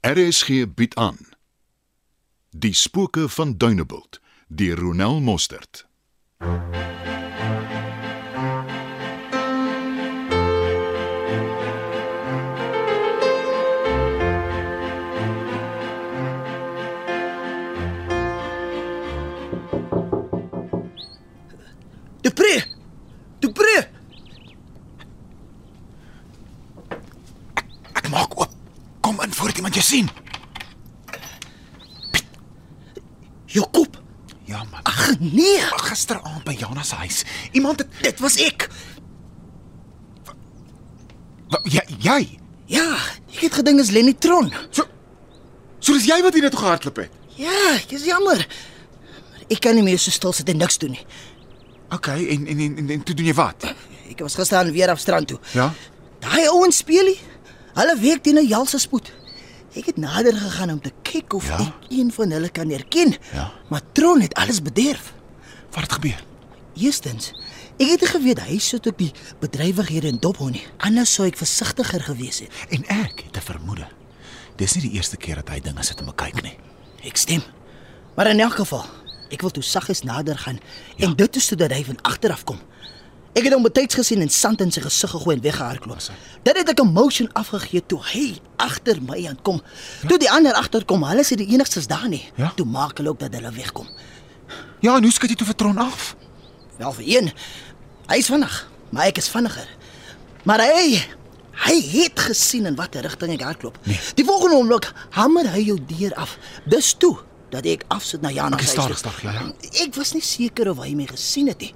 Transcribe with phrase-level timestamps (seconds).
[0.00, 1.16] RSG bied aan
[2.50, 5.88] Die spooke van Dunebuld deur Ronel Mostert.
[22.20, 22.64] Dupré!
[23.38, 23.88] Dupré!
[27.92, 28.50] Ek maak oop.
[29.10, 30.08] Kom in voor iemand jou sien.
[33.44, 34.02] Jakob.
[34.44, 34.82] Ja man.
[34.82, 37.24] Ag nee, Gisteraand by Jana se huis.
[37.52, 38.68] Iemand het dit was ek.
[41.48, 42.38] Wa- jy jy.
[42.70, 42.86] Ja,
[43.34, 44.52] ek het gedink is Lenny Tron.
[44.70, 44.86] So
[45.80, 47.10] So dis jy wat hier net gehardloop het.
[47.34, 48.36] Ja, ek is jammer.
[48.38, 51.02] Maar ek kan nie meer so stil sit en niks doen nie.
[51.90, 53.66] OK, en en en, en, en toe doen jy wat?
[54.12, 55.40] Ek was gister aan weer af strand toe.
[55.58, 55.72] Ja.
[56.22, 57.18] Daai ouens speelie.
[57.74, 59.12] Hulle week teen 'n jalse spoed.
[59.74, 61.58] Ek het nader gegaan om te kyk of Ja?
[61.58, 63.16] ek een van hulle kan herken.
[63.32, 63.52] Ja.
[63.68, 65.12] Maar Tron het alles bederf.
[65.70, 66.24] Wat het gebeur?
[66.74, 67.32] Eerstens,
[67.78, 70.66] ek het geweet hy sit op die bedrywighede in Dophou nie.
[70.78, 72.50] Anders sou ek versigtiger gewees het.
[72.68, 73.86] En ek het 'n vermoede.
[74.56, 76.56] Dis nie die eerste keer dat hy dinge sit en bekyk nie.
[77.04, 77.42] Ek stem.
[78.16, 78.84] Maar in elk geval,
[79.30, 80.58] ek wil toe saggies nader gaan
[80.96, 81.06] ja.
[81.06, 82.58] en dit is sodat hy van agter af kom.
[83.32, 86.00] Ek het hom betyds gesien en sand in sy gesig gegooi en weggehardloop.
[86.02, 86.14] Hy?
[86.42, 89.62] Dit het ek 'n motion afgegee toe hy agter my aankom.
[90.08, 92.24] Toe die ander agterkom, hulle is die enigstes daar nie.
[92.34, 92.52] Ja.
[92.56, 93.88] Toe maak hulle ook dat hulle wegkom.
[94.80, 96.16] Ja, en hoe skud jy toe vertron af?
[96.78, 97.32] Wel vir een.
[98.08, 99.68] Hy's vinnig, maar ek is vinniger.
[100.42, 101.06] Maar hy
[101.60, 103.78] hy het gesien in watter rigting ek hardloop.
[103.84, 103.98] Nee.
[104.14, 106.38] Die volgende oomblik hamer hy jou deur af.
[106.64, 107.18] Dis toe
[107.50, 109.02] dat ek afsit na Jana se is huis.
[109.22, 109.52] ja, ja.
[109.84, 111.74] Ek was nie seker of hy my gesien het nie.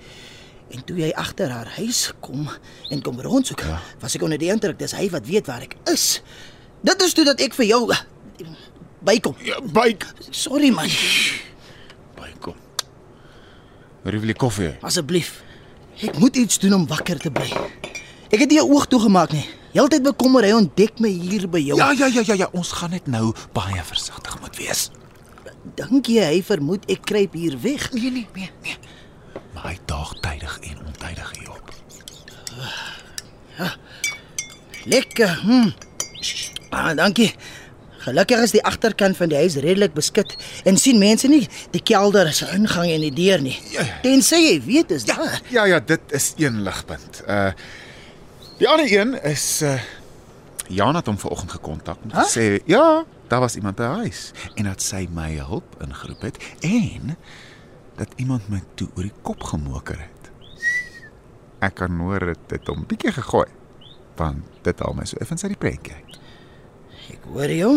[0.71, 2.49] En toe hy agter haar huis kom
[2.91, 3.81] en kom rondsoek, Ja.
[4.01, 6.23] was ek onder die indruk dis hy wat weet waar ek is.
[6.83, 8.01] Dit is toe dat ek vir jou eh,
[9.05, 9.35] bykom.
[9.45, 10.07] Ja, byk.
[10.31, 10.89] Sorry man,
[12.17, 12.55] Bykom.
[14.05, 14.69] Wil jy koffie?
[14.69, 14.79] hê?
[14.83, 15.43] asseblief.
[16.03, 17.51] Ek moet iets doen om wakker te bly.
[18.33, 19.47] Ek het nie 'n oog toegemaak nie.
[19.75, 21.77] Heeltyd bekommer hy ontdek my hier by jou.
[21.77, 24.91] Ja, ja, ja, ja, ja, ons gaan net nou baie versigtig moet wees.
[25.75, 27.93] Dink jy hy vermoed ek kruip hier weg?
[27.93, 28.77] Nee, nee, nee, nee.
[29.65, 31.73] Hy daag tydig en ontydig hier op.
[34.85, 35.39] Lekker.
[35.43, 35.71] Hm.
[36.71, 37.33] Ah, dankie.
[38.05, 40.35] Gelukkig is die agterkant van die huis redelik beskik
[40.69, 43.55] en sien mense nie die kelder se ingang en die deur nie.
[43.73, 43.95] Ja, ja.
[44.05, 45.39] Tensy jy weet is daar.
[45.55, 47.23] Ja, ja, dit is een ligpunt.
[47.29, 47.53] Uh
[48.61, 49.79] die ander een is uh
[50.69, 52.23] Jan het hom vanoggend gekontak en Huh?
[52.25, 57.17] gesê ja, daar was iemand by huis en dat sy my hulp ingeroep het en
[57.97, 60.31] dat iemand my toe oor die kop gemoker het.
[61.65, 63.49] Ek kan hoor dit het hom bietjie gegooi.
[64.19, 65.95] Want dit al my so effens uit die prentjie.
[65.95, 66.19] uit.
[67.15, 67.73] Ek hoor jou.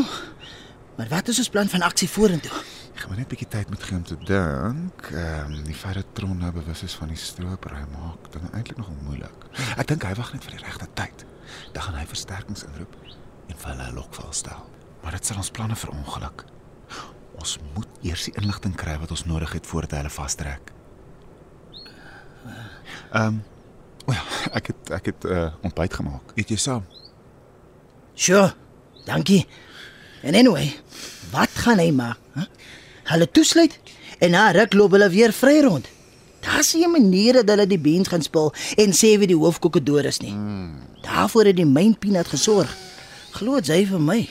[0.97, 2.51] Maar wat is ons plan van aksie vorentoe?
[2.97, 5.09] Ek gaan net bietjie tyd moet gee om te dink.
[5.13, 8.79] Ehm um, die feit dat Tron nou bewus is van die stropery maak dinge eintlik
[8.81, 9.45] nogal moeilik.
[9.77, 11.25] Ek dink hy wag net vir die regte tyd.
[11.75, 12.95] Dan gaan hy versterkings inroep
[13.47, 14.65] en vir hulle 'n lokval stel.
[15.03, 16.45] Maar dit sal ons planne verongeluk.
[17.37, 20.71] Ons moet eers die inligting kry wat ons nodig het voordat hulle vastrek.
[23.11, 23.43] Ehm um,
[24.07, 24.23] o ja,
[24.55, 26.31] ek het ek het uh, ontbyt gemaak.
[26.35, 26.85] Eet jy saam?
[28.15, 28.53] Sure.
[29.05, 29.45] Dankie.
[30.21, 30.73] En anyway,
[31.31, 32.19] wat gaan hy maak?
[32.33, 32.47] Huh?
[33.11, 33.79] Hulle toesluit
[34.19, 35.87] en na ruk loop hulle weer vry rond.
[36.43, 40.05] Daar's nie 'n manier dat hulle die beens gaan spil en sê wie die hoofkokedoor
[40.05, 40.33] is nie.
[40.33, 40.79] Mm.
[41.01, 42.75] Daarvoor het die myn peanut gesorg.
[43.31, 44.29] Glo jy vir my?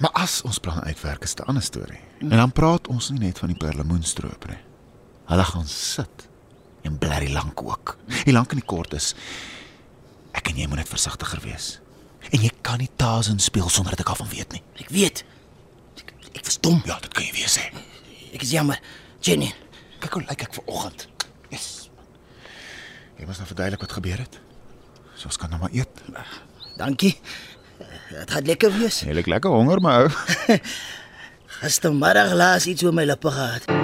[0.00, 2.00] Maar as ons plan uitwerk is 'n ander storie.
[2.20, 4.58] En dan praat ons nie net van die perlemoenstroop nie.
[5.24, 6.28] Hulle gaan sit
[6.82, 7.96] en blerry lank ook.
[8.24, 9.14] Die lank en die kort is
[10.32, 11.80] ek en jy moet net versigtiger wees.
[12.30, 14.62] En jy kan nie Tarzan speel sonder dat ek af van weet nie.
[14.76, 15.24] Ek weet.
[15.96, 16.82] Ek, ek dom.
[16.84, 17.70] Ja, dit kan jy wees hè.
[18.32, 18.80] Ek is jammer.
[19.20, 19.54] Jenny,
[20.00, 21.08] Kyk hoe lyk ek ver oggend.
[21.52, 21.90] Yes.
[23.18, 24.38] Jy moet nou verduidelik wat gebeur het.
[25.12, 26.00] So ons kan nou maar eet.
[26.80, 27.18] dankie.
[28.10, 29.02] Dit gaan lekker wees.
[29.06, 30.08] Lyk lekker honger, my ou.
[31.60, 33.79] Gistermiddag laas iets oor my lippe gehad.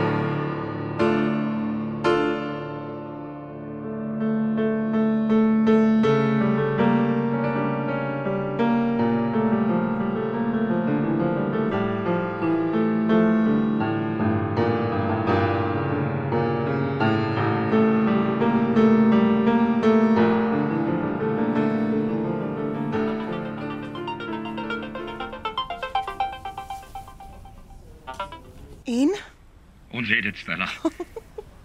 [30.37, 30.69] Dit, Stella.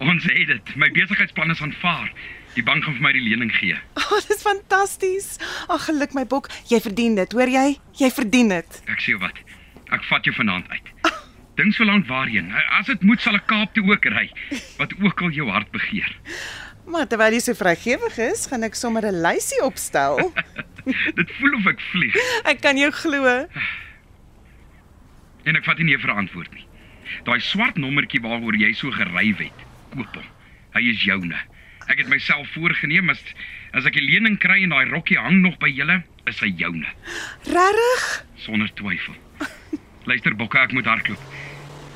[0.02, 0.76] Ons het dit.
[0.80, 2.12] My besigheidsplan is aanvaar.
[2.56, 3.76] Die bank gaan vir my die lening gee.
[4.00, 5.34] oh, dis fantasties.
[5.68, 7.66] Ag, geluk my bok, jy verdien dit, hoor jy?
[8.00, 8.80] Jy verdien dit.
[8.92, 9.36] Ek sê wat.
[9.92, 10.92] Ek vat jou vanaand uit.
[11.60, 12.48] Dink so lank waarheen.
[12.80, 14.30] As dit moet sal ek Kaap toe ook ry.
[14.80, 16.12] Wat ook al jou hart begeer.
[16.92, 20.18] Maar terwyl jy so vrygewig is, gaan ek sommer 'n lysie opstel.
[21.20, 22.18] Dit voel of ek vlieg
[22.50, 23.36] Ek kan jou glo.
[25.46, 26.66] en ek vat nie vir antwoord nie.
[27.28, 30.28] Daai swart nommertjie waaroor jy so geryf het, koop hom.
[30.76, 31.38] Hy is joune.
[31.88, 33.20] Ek het myself voorgenem as
[33.74, 36.88] as ek 'n lening kry en daai rokkie hang nog by julle, is hy joune.
[37.46, 38.26] Regtig?
[38.36, 39.16] sonder twyfel.
[40.06, 41.20] Luister Bokke, ek moet hardloop.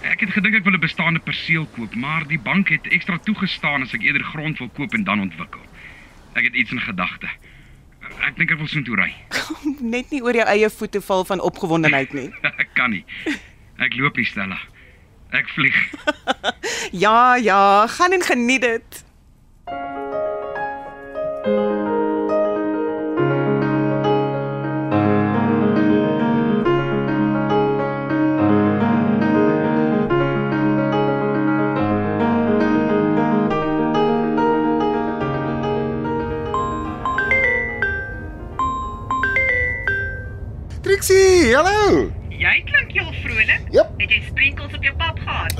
[0.05, 3.81] Ek het gedink ek wil 'n bestaande perseel koop, maar die bank het ekstra toegestaan
[3.81, 5.61] as ek eerder grond wil koop en dan ontwikkel.
[6.35, 7.27] Ek het iets in gedagte.
[8.21, 9.11] Ek dink ek wil soontoe ry.
[9.95, 12.29] Net nie oor jou eie voete val van opgewondenheid nie.
[12.61, 13.03] Ek kan nie.
[13.81, 14.59] Ek loop nie, Stella.
[15.35, 15.75] Ek vlieg.
[16.91, 19.04] Ja, ja, gaan en geniet dit.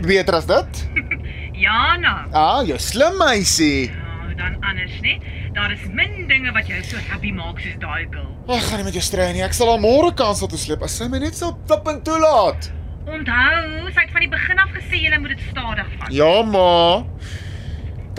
[0.06, 0.86] Beter as dit?
[1.56, 2.16] Ja, nou.
[2.36, 3.88] Ah, jy slim meisie.
[3.96, 5.22] Nou, dan anders, nee.
[5.56, 8.28] Daar is min dinge wat jou so happy maak soos daai girl.
[8.52, 9.44] Ag, gaan nie met jou strei nie.
[9.46, 12.68] Ek sal haar môre kans laat sleep as sy my net sal flippend toelaat.
[13.08, 16.12] Onthou, sy het van die begin af gesê jy moet dit stadig vat.
[16.12, 17.06] Ja, ma.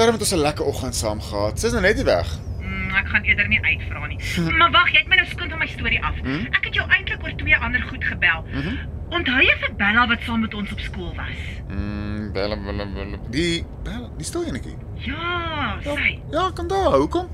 [0.00, 1.60] Daarom het ons 'n lekker oggend saam gehad.
[1.60, 2.28] Sy's nou net hier weg.
[2.60, 4.18] Mm, ek gaan eerder nie uitvra nie.
[4.58, 6.16] maar wag, jy het my nou skoon van my storie af.
[6.24, 6.46] Hm?
[6.56, 8.44] Ek het jou eintlik oor twee ander goed gebel.
[8.52, 8.95] Mhm.
[9.14, 11.42] Onthou jy vir Bella wat saam met ons op skool was?
[11.68, 13.18] Mm, bella bella bella.
[13.30, 14.74] Die bella, die stil enetjie.
[15.06, 16.18] Ja, sy.
[16.32, 16.96] Ja, kom daar.
[16.98, 17.28] Hoekom?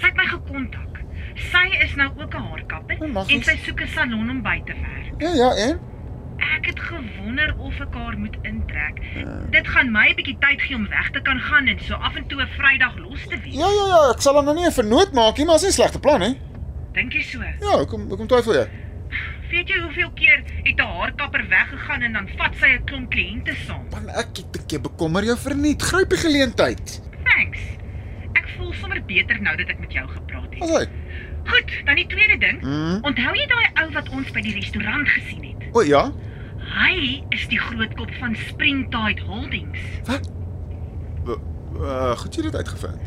[0.00, 1.00] Sy het my gekontak.
[1.50, 4.62] Sy is nou ook 'n haarkapper Oh, mag en sy soek 'n salon om by
[4.66, 5.12] te werk.
[5.18, 5.80] Ja, ja, en?
[6.56, 8.96] Ek het gewonder of ek haar moet intrek.
[9.50, 12.16] Dit gaan my 'n bietjie tyd gee om weg te kan gaan en so af
[12.16, 13.54] en toe 'n Vrydag los te wees.
[13.54, 15.68] Ja, ja, ja, ek sal hom nou nie 'n vernoot maak nie, maar is nie
[15.70, 16.32] 'n slegte plan hè.
[16.92, 17.38] Dink jy so?
[17.60, 18.66] Ja, hoekom hoekom twyfel jy?
[19.52, 23.54] Weet jy hoeveel keer het 'n haarkapper weggegaan en dan vat sy 'n klomp kliënte
[23.66, 23.84] saam?
[23.90, 25.82] Man, ek dink jy bekommer jou verniet.
[25.82, 27.02] Gryp die geleentheid.
[27.24, 27.58] Thanks.
[28.32, 30.70] Ek voel sommer beter nou dat ek met jou gepraat het.
[30.70, 30.86] hy?
[31.44, 32.62] Goed, dan die tweede ding.
[32.62, 32.98] Mm.
[33.02, 35.68] Onthou jy daai ou wat ons by die restaurant gesien het?
[35.72, 36.12] O ja.
[36.56, 39.78] Hy is die groot kop van Springtide Holdings.
[40.06, 40.30] Wat?
[41.26, 43.00] Uh, goed jy dit uitgevind.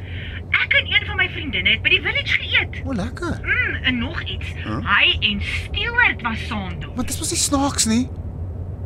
[0.50, 2.81] Ek en een van my vriendinne het by die village geëet.
[2.86, 3.38] O, lekker.
[3.42, 4.51] Mm, en nog iets.
[4.63, 4.77] Huh?
[4.86, 6.92] Hy en Stewart was saam toe.
[6.95, 8.04] Maar dit mos nie snaaks nie.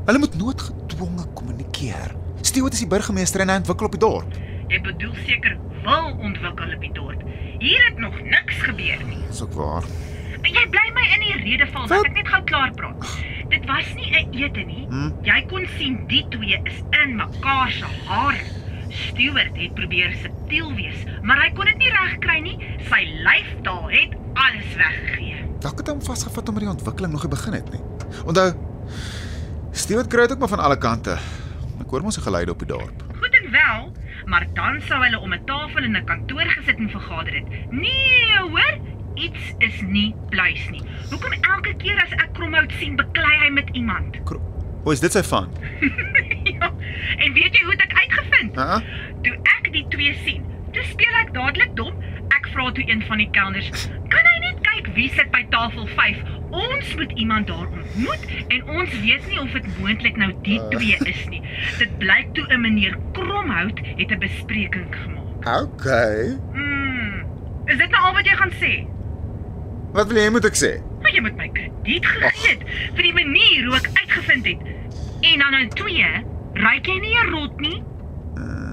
[0.08, 2.16] Hulle moet noodgedwonge kommunikeer.
[2.42, 4.38] Stewart is die burgemeester en hy ontwikkel op die dorp.
[4.70, 7.26] Jy bedoel seker wil ontwikkel op die dorp.
[7.60, 9.20] Hier het nog niks gebeur nie.
[9.28, 9.90] Dis ook waar.
[10.48, 13.04] Jy bly my in die rede val dat ek net gou klaar praat.
[13.52, 14.86] Dit was nie 'n ete nie.
[14.90, 15.12] Hm?
[15.28, 18.40] Jy kon sien die twee is in mekaar se hare.
[19.20, 22.54] Stewart het probeer subtiel wees, maar hy kon dit nie regkry nie.
[22.88, 25.42] Sy lyfstaal het alles weggegee.
[25.60, 27.82] Dalk het hom vasgevat omdat die ontwikkeling nog nie begin het nie.
[28.24, 28.46] Onthou,
[29.76, 31.18] Stewart kry dit ook maar van alle kante.
[31.84, 33.04] Ek hoor mos 'n geluide op die dorp.
[33.20, 33.92] Goed en wel,
[34.26, 37.72] maar dan sou hulle om 'n tafel in 'n kantoor gesit en vergader het.
[37.72, 38.80] Nee, hoor,
[39.16, 40.84] iets is nie pluis nie.
[41.10, 44.16] Hoekom elke keer as ek Kromhout sien, beklei hy met iemand?
[44.86, 45.50] O, is dit sy van?
[46.56, 46.72] ja,
[47.18, 48.56] en weet jy hoe het ek uitgevind?
[48.56, 48.80] Hæ?
[49.24, 51.96] Toe ek die twee sien, toe speel ek dadelik dom.
[52.36, 53.70] Ek vra toe een van die kelners,
[54.14, 56.18] "Kan hy net kyk wie sit by tafel 5?
[56.52, 60.98] Ons moet iemand daar ontmoet en ons weet nie of dit moontlik nou die twee
[61.06, 61.42] is nie."
[61.78, 65.64] Dit blyk toe 'n meneer Kromhout het 'n bespreking gemaak.
[65.64, 66.38] Okay.
[66.54, 67.26] Mm.
[67.66, 68.88] Is dit nou al wat jy gaan sê?
[69.94, 70.72] Wat wil jy moet ek sê?
[71.02, 72.64] Maar jy moet my krediet gegee het
[72.98, 74.62] vir die manier hoe ek uitgevind het.
[75.22, 76.10] En dan nou twee,
[76.60, 77.80] ryk jy nie 'n rot nie?
[78.38, 78.69] Uh,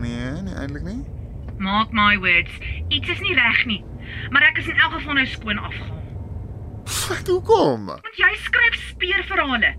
[0.00, 1.04] nee, nee eintlik nie.
[1.58, 2.52] Mark my words,
[2.88, 3.84] iets is nie reg nie.
[4.30, 6.02] Maar ek is in elk geval nou skoon afgehaal.
[7.06, 7.86] Wat hoekom?
[7.86, 9.72] Want jy skryf speurverhale.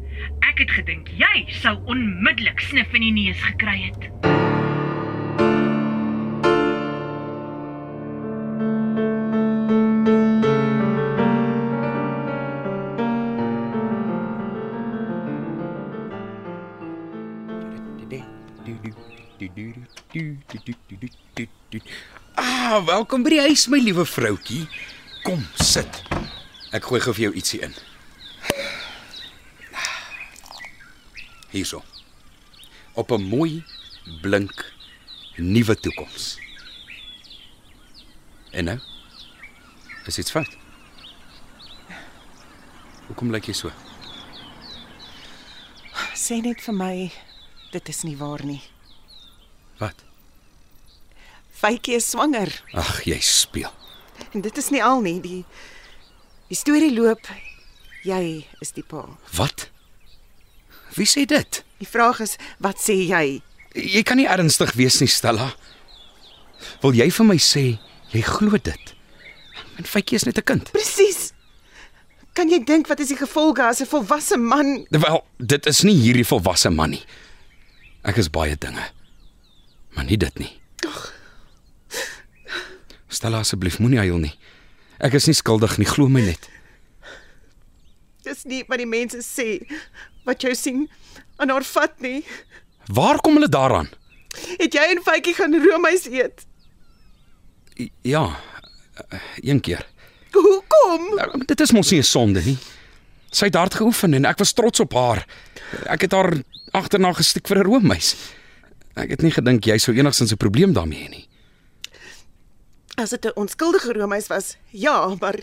[0.48, 4.37] Ek het gedink jy sou onmiddellik snif in die neus gekry het.
[22.68, 24.66] Ah, welkom by die huis my liewe vroutjie.
[25.24, 26.02] Kom, sit.
[26.76, 27.76] Ek gooi gou vir jou ietsie in.
[31.54, 31.80] Hierso.
[32.92, 33.64] Op 'n mooi,
[34.22, 34.66] blink
[35.38, 36.26] nuwe toekoms.
[38.52, 38.80] En nou?
[40.06, 40.58] Is iets fout?
[43.08, 43.72] Hoekom lyk jy so?
[46.14, 47.12] Sê net vir my
[47.72, 48.62] dit is nie waar nie.
[49.80, 50.07] Wat?
[51.58, 53.72] Faitjie is swanger Ag, jy speel.
[54.34, 55.20] en dit is nie al nie.
[55.22, 55.46] Die
[56.50, 57.28] die storie loop
[58.08, 59.06] jy is die pa.
[59.36, 59.70] Wat?
[60.96, 61.64] Wie sê dit?
[61.80, 63.42] Die vraag is, wat sê jy?
[63.76, 65.52] Jy kan nie ernstig wees nie, Stella.
[66.82, 67.66] Wil jy vir my sê
[68.14, 68.94] jy glo dit?
[69.78, 70.72] En Faitjie is net 'n kind.
[70.72, 71.34] Presies.
[72.34, 75.96] Kan jy dink wat is die gevolge as 'n volwasse man Wel, dit is nie
[75.96, 77.04] hierdie volwasse man nie.
[78.04, 78.90] Ek is baie dinge.
[79.96, 80.60] Maar nie dit nie.
[83.08, 84.34] Stella asseblief, moenie huil nie.
[85.00, 86.50] Ek is nie skuldig nie, glo my net.
[88.24, 89.62] Dis nie wat die mense sê
[90.28, 90.88] wat jou sien
[91.40, 92.24] aan haar vat nie.
[92.92, 93.88] Waar kom hulle daaraan?
[94.60, 96.44] Het jy en Faitjie gaan roomys eet?
[98.04, 98.26] Ja,
[99.42, 99.86] een keer.
[100.34, 101.08] Hoekom?
[101.16, 102.58] Nou, Dit is mos nie 'n sonde nie.
[103.32, 105.26] Sy het hard geoefen en ek was trots op haar.
[105.86, 106.34] Ek het haar
[106.74, 108.16] agterna gestiek vir 'n roomys.
[108.96, 111.26] Ek het nie gedink jy sou enigsins 'n probleem daarmee hê nie.
[112.98, 115.38] As dit 'n onskuldige roomys was, ja, maar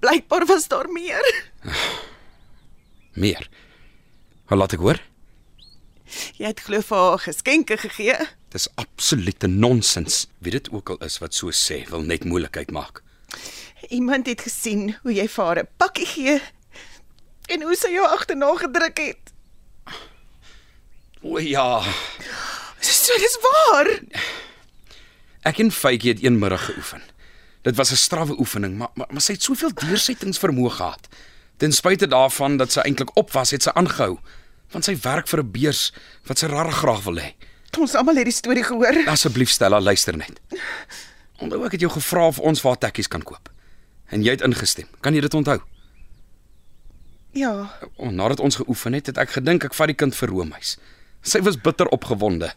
[0.00, 1.44] blykbaar was daar meer.
[3.14, 3.48] Meer.
[4.48, 4.98] Maar laat ek hoor.
[6.36, 8.16] Jy het glo vir haar geskenke gegee.
[8.48, 10.26] Dis absolute nonsens.
[10.38, 13.02] Wie dit ook al is wat so sê, wil net moeilikheid maak.
[13.88, 16.40] Iemand het gesien hoe jy vir haar 'n pakkie gee
[17.46, 19.32] en hoe sy jou agterna gedruk het.
[21.22, 21.82] O ja,
[22.80, 23.88] So dis waar.
[25.42, 27.02] ek en Faitjie het een middag geoefen.
[27.62, 31.08] Dit was 'n strawwe oefening, maar maar, maar sy het soveel deursettingsvermoë gehad.
[31.56, 34.18] Ten spyte daarvan dat sy eintlik op was, het sy aangehou.
[34.70, 35.92] Want sy werk vir 'n beurs
[36.26, 37.34] wat sy regtig graag wil hê.
[37.78, 39.06] Ons almal het die storie gehoor.
[39.06, 40.40] Asseblief Stella, luister net.
[41.38, 43.48] Onthou ek het jou gevra of ons waar tekkies kan koop.
[44.12, 44.88] En jy het ingestem.
[45.00, 45.60] Kan jy dit onthou?
[47.32, 50.76] Ja, nadat ons geoefen het, het ek gedink ek vat die kind vir roomys.
[51.24, 52.50] Sy was bitter opgewonde.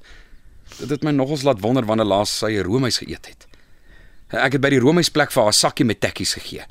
[0.80, 3.48] Dit het my nogals laat wonder wanneer laas sy roomys geëet het.
[4.36, 6.66] Ek het by die roomysplek vir haar sakkie met tekkies gegee.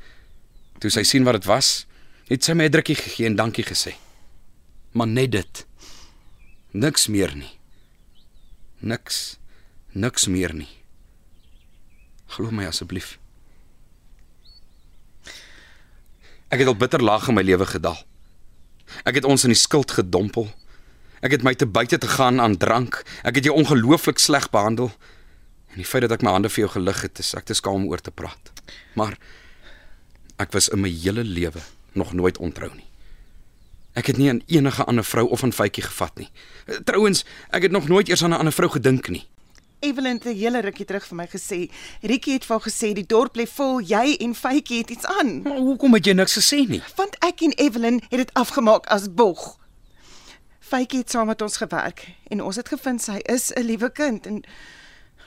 [0.83, 1.87] Toe sy sien wat dit was,
[2.29, 3.95] het sy my 'n drukkie gegee en dankie gesê.
[4.93, 5.67] Maar net dit.
[6.73, 7.59] Niks meer nie.
[8.79, 9.39] Niks.
[9.93, 10.69] Niks meer nie.
[12.27, 13.19] Glo my asseblief.
[16.49, 17.99] Ek het al bitter laag in my lewe gedaal.
[19.05, 20.49] Ek het ons in die skuld gedompel.
[21.21, 23.03] Ek het my te buite te gaan aan drank.
[23.23, 24.93] Ek het jou ongelooflik sleg behandel.
[25.75, 27.75] En die feit dat ek my hande vir jou gelig het, is ek te skaam
[27.75, 28.53] om oor te praat.
[28.95, 29.19] Maar
[30.39, 31.61] ek was in my hele lewe
[31.93, 32.87] nog nooit ontrou nie.
[33.95, 36.29] Ek het nie aan enige ander vrou of aan Faitjie gevat nie.
[36.85, 39.27] Trouwens, ek het nog nooit eers aan 'n ander vrou gedink nie.
[39.81, 41.71] Evelyn het 'n hele rukkie terug vir my gesê.
[42.01, 45.43] Rietjie het vir gesê die dorp lê vol, jy en Faitjie het iets aan.
[45.43, 46.83] Maar hoekom het jy niks gesê nie?
[46.97, 49.59] Want ek en Evelyn het dit afgemaak as bog.
[50.75, 52.01] Faitjie het saam met ons gewerk
[52.35, 54.43] en ons het gevind sy is 'n liewe kind en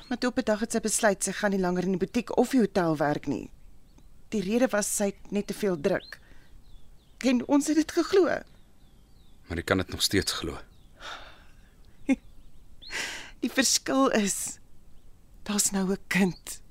[0.09, 2.37] maar toe op 'n dag het sy besluit sy gaan nie langer in die butiek
[2.37, 3.49] of die hotel werk nie.
[4.29, 6.19] Die rede was sy het net te veel druk.
[7.17, 8.23] En ons het dit geglo.
[9.47, 10.57] Maar ek kan dit nog steeds glo.
[13.39, 14.59] Die verskil is
[15.43, 16.61] daar's nou 'n kind.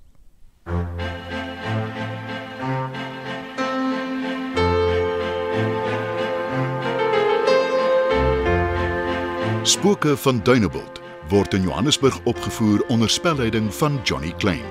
[9.66, 14.64] Spooke van Dunebuld word in Johannesburg opgevoer onder spelleiding van Johnny Klein.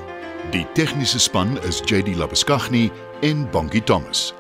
[0.52, 4.34] Die tegniese span is JD Labuskaghni en Bongie Thomas.